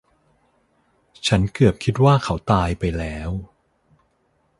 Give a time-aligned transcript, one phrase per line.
[1.27, 3.29] ฉันเกือบคิดว่าเขาตายไปแล้ว